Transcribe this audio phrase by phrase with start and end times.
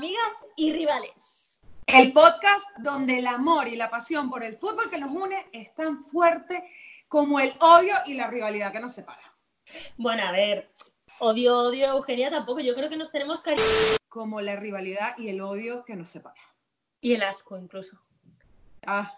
[0.00, 1.60] amigas y rivales.
[1.84, 5.74] El podcast donde el amor y la pasión por el fútbol que nos une es
[5.74, 6.64] tan fuerte
[7.06, 9.20] como el odio y la rivalidad que nos separa.
[9.98, 10.72] Bueno, a ver,
[11.18, 12.60] odio, odio, Eugenia tampoco.
[12.60, 13.62] Yo creo que nos tenemos cariño.
[14.08, 16.40] Como la rivalidad y el odio que nos separa.
[17.02, 18.00] Y el asco incluso.
[18.86, 19.14] Ah.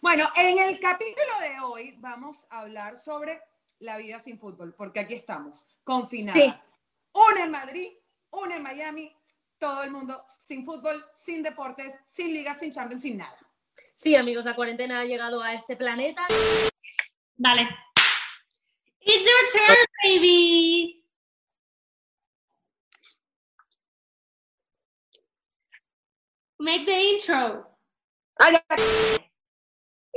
[0.00, 3.42] Bueno, en el capítulo de hoy vamos a hablar sobre
[3.80, 6.78] la vida sin fútbol, porque aquí estamos, confinadas.
[7.14, 7.88] Una en Madrid,
[8.30, 9.19] una en Miami,
[9.60, 13.38] todo el mundo sin fútbol, sin deportes, sin ligas, sin champions, sin nada.
[13.94, 16.26] Sí, amigos, la cuarentena ha llegado a este planeta.
[17.36, 17.68] Vale.
[19.02, 21.04] It's your turn, baby.
[26.58, 27.66] Make the intro.
[28.38, 29.19] Ah, ya.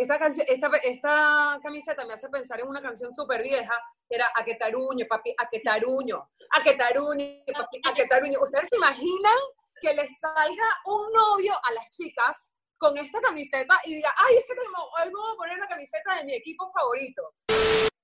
[0.03, 5.35] Esta, camiseta me hace pensar en una canción súper vieja, que era A que papi,
[5.37, 8.37] a que taruño, a que papi, a que.
[8.37, 9.37] ¿Ustedes se imaginan
[9.81, 14.43] que les salga un novio a las chicas con esta camiseta y diga, ay, es
[14.47, 17.33] que tengo, hoy me voy a poner la camiseta de mi equipo favorito?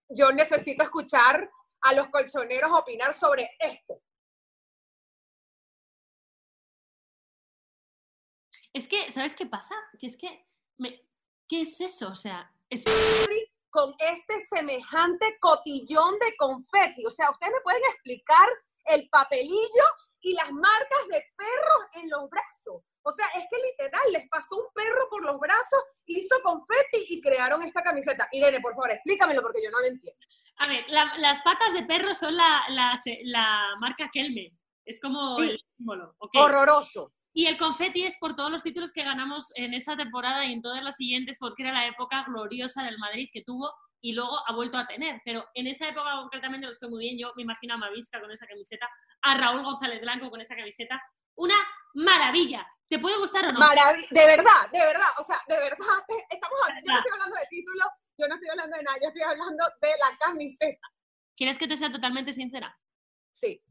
[0.10, 1.50] Yo necesito escuchar
[1.82, 4.02] a los colchoneros opinar sobre esto.
[8.74, 9.76] Es que, ¿sabes qué pasa?
[10.00, 10.46] Que es que,
[10.78, 11.09] me,
[11.50, 12.10] ¿qué es eso?
[12.10, 12.84] O sea, es...
[13.72, 17.06] Con este semejante cotillón de confeti.
[17.06, 18.48] O sea, ¿ustedes me pueden explicar
[18.86, 19.86] el papelillo
[20.22, 22.84] y las marcas de perros en los brazos?
[23.04, 27.22] O sea, es que literal, les pasó un perro por los brazos, hizo confeti y
[27.22, 28.28] crearon esta camiseta.
[28.32, 30.26] Irene, por favor, explícamelo porque yo no lo entiendo.
[30.58, 34.52] A ver, la, las patas de perro son la, la, la marca Kelme.
[34.84, 35.50] Es como Sí.
[35.52, 36.16] el símbolo.
[36.18, 36.32] ¿ok?
[36.38, 37.14] Horroroso.
[37.40, 40.62] Y el confeti es por todos los títulos que ganamos en esa temporada y en
[40.62, 44.54] todas las siguientes, porque era la época gloriosa del Madrid que tuvo y luego ha
[44.54, 45.22] vuelto a tener.
[45.24, 47.18] Pero en esa época concretamente lo estoy muy bien.
[47.18, 48.90] Yo me imagino a Mavisca con esa camiseta,
[49.22, 51.02] a Raúl González Blanco con esa camiseta.
[51.36, 51.56] Una
[51.94, 52.68] maravilla.
[52.90, 53.60] ¿Te puede gustar o no?
[53.62, 55.78] Marav- de verdad, de verdad, o sea, de verdad,
[56.30, 57.84] estamos hablando, yo no estoy hablando de título,
[58.18, 60.88] yo no estoy hablando de nada, yo estoy hablando de la camiseta.
[61.38, 62.78] ¿Quieres que te sea totalmente sincera?
[63.32, 63.62] Sí.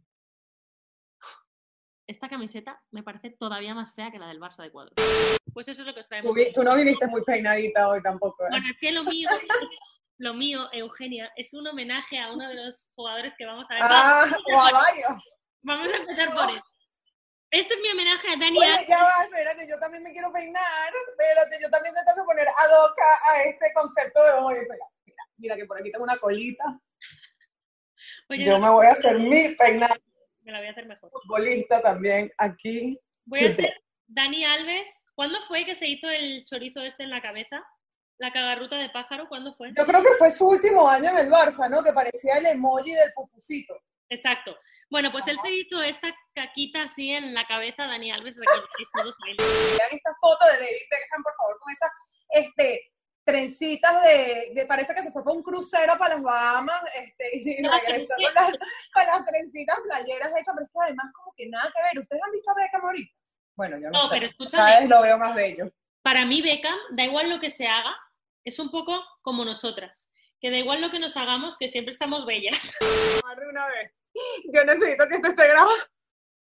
[2.08, 4.94] Esta camiseta me parece todavía más fea que la del Barça de cuadros.
[5.52, 6.34] Pues eso es lo que os traemos.
[6.34, 6.50] hoy.
[6.64, 8.44] no viniste muy peinadita hoy tampoco.
[8.44, 8.48] ¿eh?
[8.48, 9.28] Bueno, es que lo mío,
[10.16, 13.82] lo mío, Eugenia, es un homenaje a uno de los jugadores que vamos a ver.
[13.84, 15.22] Ah, o a varios.
[15.60, 16.60] vamos a empezar por él.
[17.50, 20.92] Este es mi homenaje a Dani Oye, ya va, espérate, yo también me quiero peinar,
[21.10, 22.96] espérate, yo también te tengo que poner ad hoc
[23.32, 24.56] a, este concepto de hoy.
[25.04, 26.64] Mira, mira que por aquí tengo una colita,
[28.30, 29.94] Oye, yo no, me voy a hacer mi peinado
[30.48, 31.10] me la voy a hacer mejor.
[31.10, 32.98] futbolista también aquí.
[33.26, 33.74] Voy a hacer
[34.06, 34.88] Dani Alves.
[35.14, 37.62] ¿Cuándo fue que se hizo el chorizo este en la cabeza?
[38.18, 39.72] La cagarruta de pájaro, ¿cuándo fue?
[39.76, 41.84] Yo creo que fue su último año en el Barça, ¿no?
[41.84, 43.74] Que parecía el emoji del pupusito.
[44.08, 44.56] Exacto.
[44.90, 48.38] Bueno, pues él se hizo esta caquita así en la cabeza, Dani Alves.
[48.38, 48.48] Vean
[49.92, 51.90] esta foto de David Beckham, por favor, con esas
[52.30, 52.87] este,
[53.32, 57.62] trencitas de, de- parece que se fue para un crucero para las Bahamas, este, y
[57.68, 58.50] regresó con las,
[58.94, 61.98] con las trencitas playeras hechas, pero es que además como que nada que ver.
[62.02, 63.12] ¿Ustedes han visto a Beckham ahorita?
[63.54, 64.14] Bueno, yo no, No, sé.
[64.14, 65.70] pero Cada escúchame, vez lo veo más bello.
[66.02, 67.94] para mí Beckham, da igual lo que se haga,
[68.44, 72.24] es un poco como nosotras, que da igual lo que nos hagamos, que siempre estamos
[72.24, 72.76] bellas.
[73.50, 73.92] Una vez.
[74.52, 75.70] Yo necesito que esto esté grabado.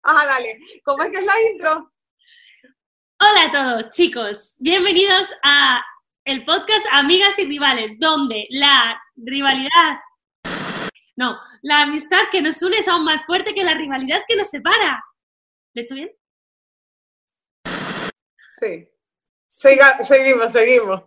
[0.03, 0.59] Ajá, dale.
[0.85, 1.93] ¿Cómo es que es la intro?
[3.21, 4.55] Hola a todos, chicos.
[4.59, 5.83] Bienvenidos a
[6.25, 9.99] el podcast Amigas y Rivales, donde la rivalidad,
[11.17, 14.49] no, la amistad que nos une es aún más fuerte que la rivalidad que nos
[14.49, 15.05] separa.
[15.75, 16.11] ¿Lo he hecho bien?
[18.61, 18.89] Sí.
[19.49, 21.03] Siga- seguimos, seguimos.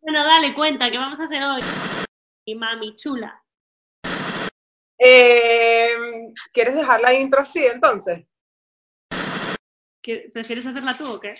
[0.00, 1.62] Bueno, dale cuenta, ¿qué vamos a hacer hoy?
[2.46, 3.42] Y mami chula.
[4.98, 5.94] Eh,
[6.52, 8.24] ¿Quieres dejar la intro así entonces?
[10.02, 11.34] ¿Qué- ¿Prefieres hacerla tú o qué?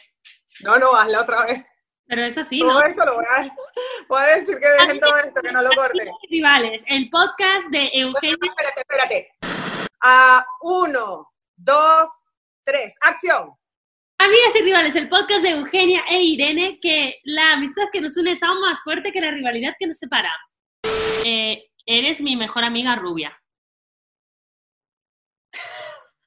[0.64, 1.64] No, no, hazla otra vez.
[2.06, 2.68] Pero es así, ¿no?
[2.68, 3.56] Todo esto lo voy a,
[4.08, 6.00] voy a decir que dejen todo esto, que no lo corten.
[6.00, 8.36] Amigas y Rivales, el podcast de Eugenia.
[8.42, 9.32] Espérate, espérate.
[10.02, 12.10] A uno, dos,
[12.64, 13.54] tres, acción.
[14.18, 18.32] Amigas y rivales, el podcast de Eugenia e Irene, que la amistad que nos une
[18.32, 20.32] es aún más fuerte que la rivalidad que nos separa.
[21.24, 23.36] Eh, eres mi mejor amiga rubia.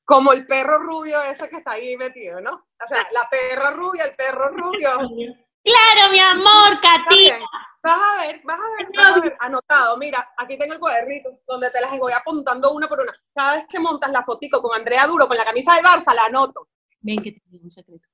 [0.04, 2.68] Como el perro rubio ese que está ahí metido, ¿no?
[2.84, 4.90] O sea, la perra rubia, el perro rubio.
[5.66, 6.80] Claro, mi amor.
[6.80, 7.40] Katina.
[7.82, 9.38] Vas a ver, vas a ver, vas a ver.
[9.40, 13.14] Anotado, mira, aquí tengo el cuadernito donde te las voy apuntando una por una.
[13.34, 16.26] Cada vez que montas la fotico con Andrea Duro, con la camisa del Barça, la
[16.26, 16.68] anoto.
[17.00, 18.08] Ven que te digo un secreto.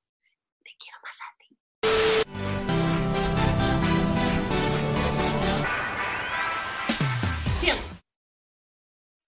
[0.62, 1.58] Te quiero más a ti.
[7.46, 7.78] Acción.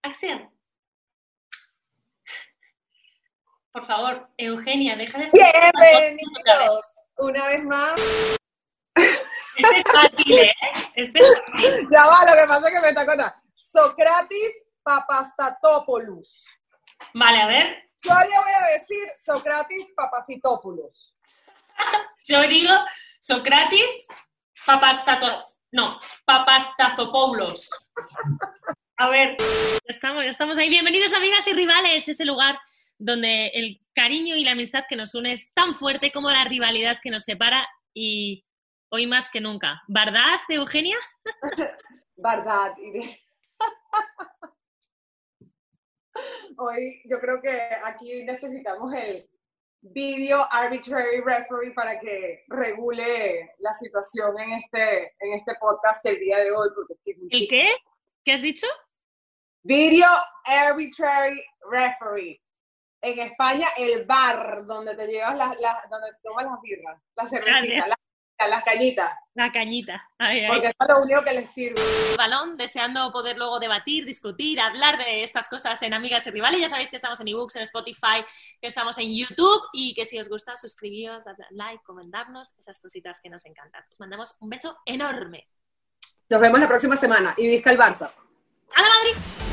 [0.02, 0.50] Acción.
[3.72, 7.94] Por favor, Eugenia, deja de Bienvenidos una vez más.
[9.56, 10.54] Este es fácil, ¿eh?
[10.96, 11.88] Este es fácil.
[11.90, 13.34] Ya va, lo que pasa es que me está contando.
[13.54, 16.46] Socrates Papastatopoulos.
[17.14, 17.90] Vale, a ver.
[18.02, 21.14] Yo le voy a decir Socrates Papacitopoulos.
[22.26, 22.72] Yo digo
[23.20, 24.06] Socrates
[24.66, 25.58] Papastatos.
[25.72, 27.70] No, Papastazopoulos.
[28.96, 30.68] A ver, ya estamos, ya estamos ahí.
[30.68, 32.08] Bienvenidos, amigas y rivales.
[32.08, 32.58] Ese lugar
[32.98, 36.98] donde el cariño y la amistad que nos une es tan fuerte como la rivalidad
[37.02, 38.44] que nos separa y
[38.90, 39.82] hoy más que nunca.
[39.88, 40.96] ¿Verdad, Eugenia?
[42.16, 42.74] Verdad.
[46.56, 47.50] Hoy yo creo que
[47.82, 49.28] aquí necesitamos el
[49.80, 56.38] video arbitrary referee para que regule la situación en este, en este podcast el día
[56.38, 56.68] de hoy.
[56.74, 56.94] Porque
[57.30, 57.68] ¿El qué?
[58.24, 58.66] ¿Qué has dicho?
[59.64, 60.08] Video
[60.44, 62.40] arbitrary referee.
[63.04, 67.88] En España, el bar donde te llevas las, las- donde tomas las birras, las cervecitas,
[67.88, 70.08] las, las cañitas, La cañita.
[70.18, 70.48] Ay, ay.
[70.48, 71.80] porque es lo único que les sirve.
[72.16, 76.60] balón, deseando poder luego debatir, discutir, hablar de estas cosas en Amigas y Rivales.
[76.60, 78.24] Ya sabéis que estamos en ebooks, en Spotify,
[78.60, 83.20] que estamos en YouTube y que si os gusta, suscribíos, dadle like, comentarnos, esas cositas
[83.20, 83.84] que nos encantan.
[83.90, 85.46] Os mandamos un beso enorme.
[86.30, 88.10] Nos vemos la próxima semana y visca el Barça.
[88.74, 89.43] ¡A la Madrid!